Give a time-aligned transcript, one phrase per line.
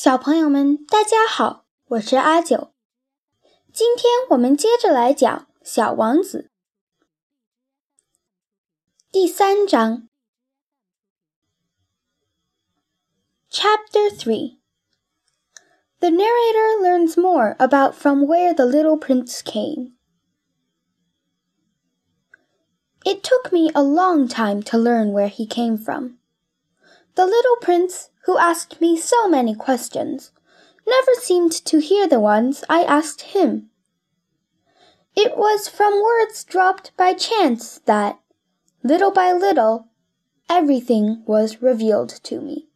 [0.00, 2.74] 小朋友们，大家好，我是阿九。
[3.72, 6.50] 今天我们接着来讲《小王子》
[9.10, 10.08] 第三章，
[13.50, 19.96] Chapter Three。The narrator learns more about from where the little prince came.
[23.02, 26.18] It took me a long time to learn where he came from.
[27.14, 30.32] The little prince, who asked me so many questions,
[30.86, 33.70] never seemed to hear the ones I asked him.
[35.14, 38.18] It was from words dropped by chance that,
[38.82, 39.88] little by little,
[40.48, 42.68] everything was revealed to me.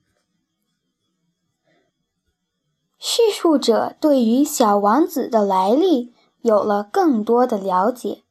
[2.98, 8.22] 叙述者对于小王子的来历有了更多的了解。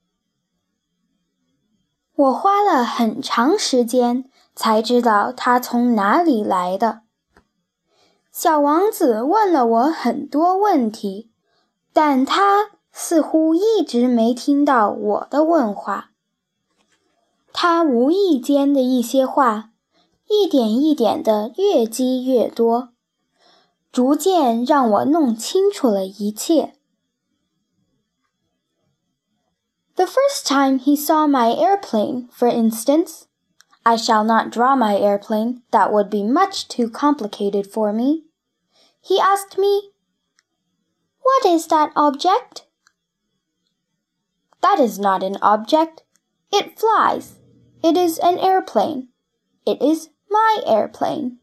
[2.15, 7.01] 我花了很长时间才知道他从哪里来的。
[8.33, 11.29] 小王子问了我很多问题，
[11.91, 16.11] 但他似乎一直没听到我的问话。
[17.51, 19.71] 他无意间的一些话，
[20.29, 22.89] 一点一点的越积越多，
[23.91, 26.75] 逐渐让我弄清楚了一切。
[29.95, 33.23] The first time he saw my airplane, for instance,
[33.83, 38.22] I shall not draw my airplane, that would be much too complicated for me.
[39.03, 39.91] He asked me,
[41.21, 42.65] What is that object?
[44.61, 46.03] That is not an object.
[46.51, 47.39] It flies.
[47.83, 49.09] It is an airplane.
[49.65, 51.37] It is my airplane.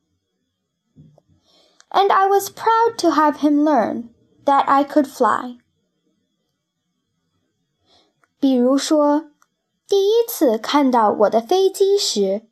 [1.92, 4.10] And I was proud to have him learn
[4.44, 5.58] that I could fly.
[8.38, 9.30] 比如说，
[9.88, 12.42] 第一次看到我的飞机时，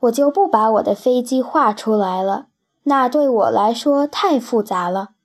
[0.00, 2.48] 我就不把我的飞机画出来了，
[2.87, 5.15] 那对我来说太复杂了。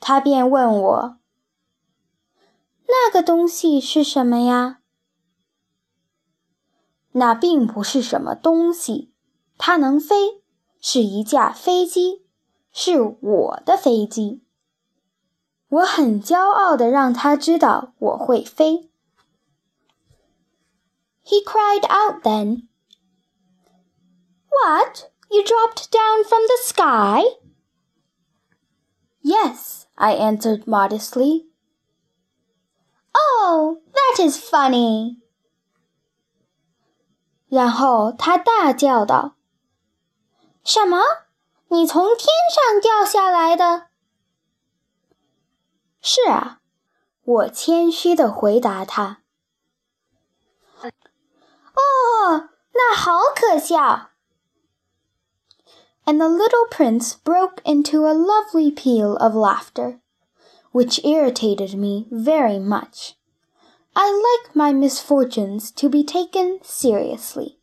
[0.00, 1.18] 他便问我
[2.88, 4.80] ：“那个东西是什么呀？”
[7.12, 9.12] 那并不是什么东西，
[9.58, 10.42] 它能飞，
[10.80, 12.24] 是一架飞机，
[12.72, 14.42] 是我的飞机。
[15.68, 18.90] 我很骄傲地让他知道我会飞。
[21.22, 22.66] He cried out then.
[24.48, 25.11] What?
[25.31, 27.23] You dropped down from the sky?
[29.21, 31.47] Yes, I answered modestly.
[33.13, 35.17] Oh, that is funny.
[37.49, 39.35] 然后他大叫道：“
[40.63, 40.99] 什么？
[41.69, 43.87] 你从天上掉下来的？”
[46.01, 46.61] 是啊，
[47.23, 49.23] 我谦虚地回答他。
[50.81, 54.10] 哦，那好可笑。
[56.05, 59.99] And the little prince broke into a lovely peal of laughter,
[60.71, 63.15] which irritated me very much.
[63.93, 67.57] I like my misfortunes to be taken seriously.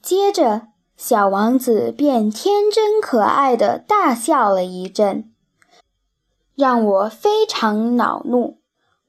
[0.00, 5.32] 接着，小王子便天真可爱的大笑了一阵。
[6.54, 8.58] 让我非常恼怒。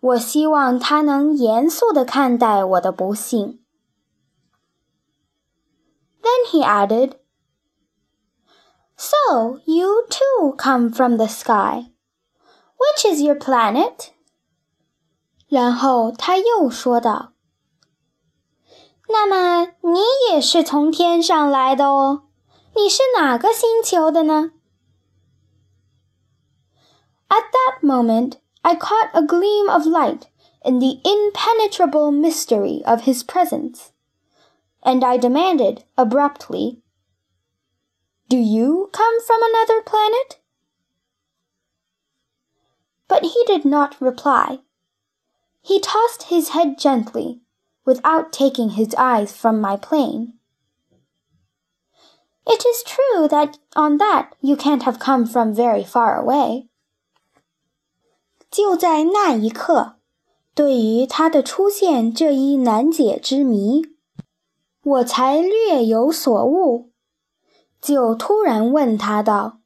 [0.01, 3.59] 我希望他能严肃地看待我的不幸。
[6.23, 7.15] Then he added,
[8.97, 11.91] So you too come from the sky.
[12.77, 14.11] Which is your planet?
[15.47, 17.33] 然后他又说道：“
[19.09, 19.99] 那么你
[20.29, 22.23] 也是从天上来的哦？
[22.75, 24.51] 你是哪个星球的呢？”
[27.29, 30.23] At that moment, I caught a gleam of light
[30.63, 33.91] in the impenetrable mystery of his presence,
[34.83, 36.81] and I demanded abruptly,
[38.29, 40.39] Do you come from another planet?
[43.07, 44.59] But he did not reply.
[45.63, 47.41] He tossed his head gently,
[47.85, 50.33] without taking his eyes from my plane.
[52.45, 56.67] It is true that on that you can't have come from very far away.
[58.51, 59.95] 就在那一刻，
[60.55, 63.81] 对于他的出现这一难解之谜，
[64.84, 66.92] 我才略有所悟，
[67.80, 69.60] 就突然问他道：“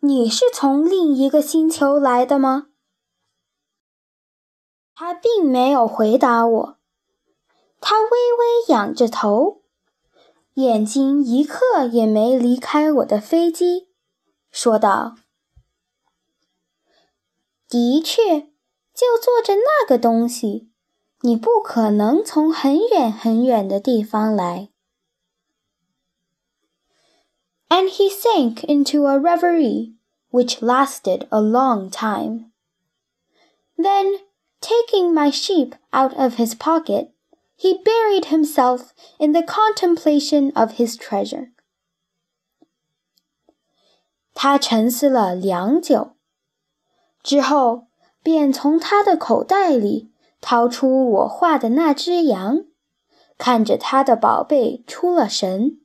[0.00, 2.68] 你是从另一个星球来的吗？”
[4.96, 6.78] 他并没有回答我，
[7.78, 9.62] 他微微仰着头，
[10.54, 13.90] 眼睛一刻也没离开我的飞机，
[14.50, 15.16] 说道。
[17.68, 18.40] 的确，
[18.94, 20.69] 就坐着那个东西，
[21.21, 24.69] 你不可能从很远很远的地方来。
[27.69, 29.93] and he sank into a reverie
[30.29, 32.51] which lasted a long time.
[33.77, 34.19] Then,
[34.61, 37.11] taking my sheep out of his pocket,
[37.57, 41.51] he buried himself in the contemplation of his treasure.
[44.33, 46.15] 他沉思了良久，
[47.23, 47.87] 之后
[48.21, 50.08] 便从他的口袋里
[50.41, 52.65] 掏出我画的那只羊，
[53.37, 55.79] 看着他的宝贝出了神。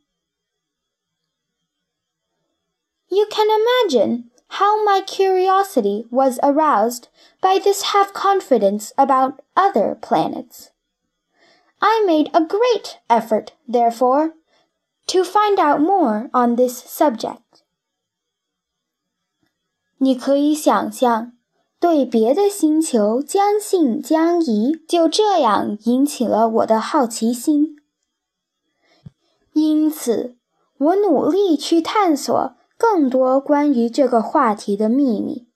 [3.08, 7.04] You can imagine how my curiosity was aroused
[7.40, 10.68] by this half confidence about other planets.
[11.78, 14.34] I made a great effort, therefore,
[15.06, 17.64] to find out more on this subject.
[19.96, 21.32] 你可以想象，
[21.84, 27.76] 对别的星球将信将疑，就这样引起了我的好奇心。
[29.52, 30.36] 因此，
[30.78, 35.48] 我努力去探索更多关于这个话题的秘密。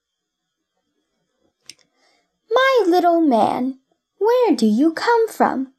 [2.49, 3.79] My little man,
[4.19, 5.75] where do you come from?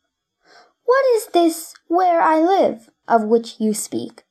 [0.84, 4.24] What is this where I live of which you speak?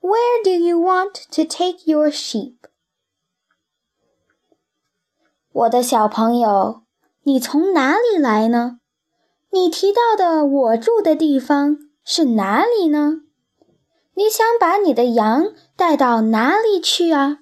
[0.00, 2.56] Where do you want to take your sheep?
[5.56, 6.82] 我的小朋友，
[7.24, 8.78] 你从哪里来呢？
[9.50, 13.22] 你提到的我住的地方是哪里呢？
[14.14, 17.38] 你想把你的羊带到哪里去啊？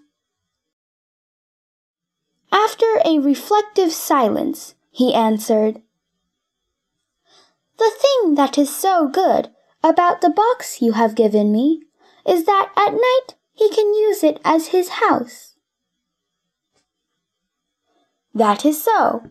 [2.51, 5.83] After a reflective silence, he answered,
[7.77, 11.87] The thing that is so good about the box you have given me
[12.25, 15.54] is that at night he can use it as his house.
[18.35, 19.23] That is so.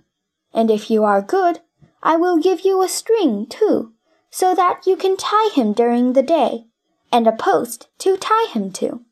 [0.51, 1.61] And if you are good,
[2.01, 3.93] I will give you a string too,
[4.31, 6.67] so that you can tie him during the day,
[7.11, 9.03] and a post to tie him to.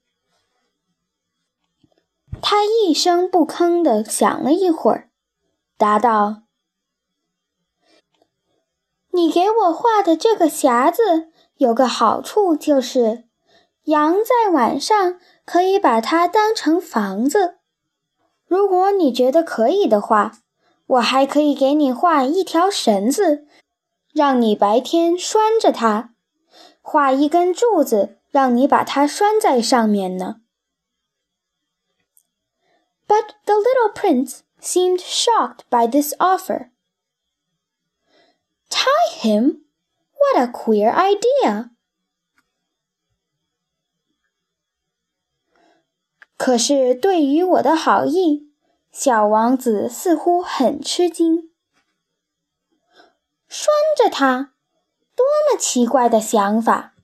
[2.42, 5.10] 他一声不吭地想了一会儿，
[5.78, 6.46] 答道：“
[9.12, 13.26] 你给我画的这个匣子有个好处，就是
[13.86, 17.58] 羊在晚上可以把它当成房子。”
[18.52, 20.40] ”如果你觉得可以的话，
[20.88, 23.46] 我还可以给你画一条绳子，
[24.14, 26.12] 让你白天拴着它；
[26.82, 30.42] 画一根柱子，让你把它拴在上面呢。
[33.08, 36.72] But the little prince seemed shocked by this offer.
[38.70, 39.62] Tie him?
[40.14, 41.72] What a queer idea!
[46.45, 48.51] 可是对于我的好意，
[48.91, 51.53] 小王子似乎很吃惊。
[53.47, 54.53] 拴着他，
[55.15, 56.95] 多么奇怪的想法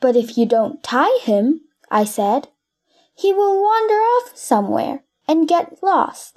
[0.00, 2.44] ！But if you don't tie him, I said,
[3.14, 6.36] he will wander off somewhere and get lost.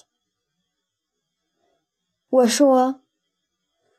[2.27, 2.99] 我说，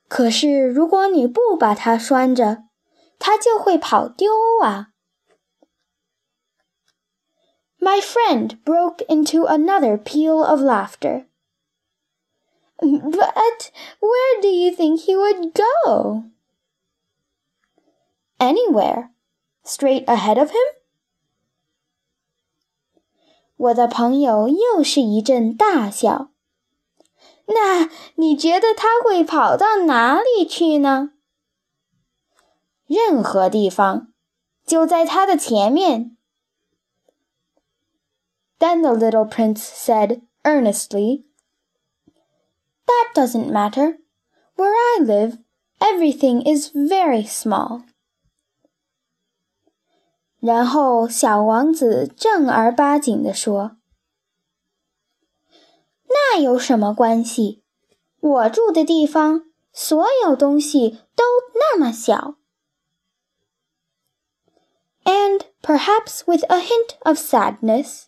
[0.07, 2.65] 可是如果你不把它拴着，
[3.19, 4.31] 它就会跑丢
[4.63, 4.91] 啊。
[7.84, 11.26] my friend broke into another peal of laughter.
[12.82, 16.24] But where do you think he would go?
[18.40, 19.12] Anywhere.
[19.64, 20.76] Straight ahead of him?
[23.58, 26.30] 我的朋友又是一阵大笑。
[27.48, 31.12] 那你觉得他会跑到哪里去呢？
[32.88, 34.14] 任何地方，
[34.66, 36.16] 就在他的前面。
[38.64, 41.26] then the little prince said earnestly,
[42.88, 44.00] That doesn't matter.
[44.56, 45.38] Where I live,
[45.80, 47.84] everything is very small.
[50.42, 53.78] 然后小王子正儿八经地说：“
[56.08, 57.64] 那有什么关系？
[58.20, 61.24] 我住的地方，所有东西都
[61.54, 62.36] 那么小。”
[65.06, 68.08] And perhaps with a hint of sadness,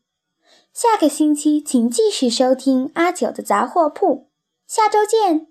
[0.73, 4.29] 下个星期请继续收听阿九的杂货铺，
[4.65, 5.50] 下周见。